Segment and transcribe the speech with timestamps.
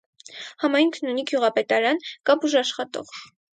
[0.63, 3.17] Համայնքն ունի գյուղապետարան, կա բուժաշխատող։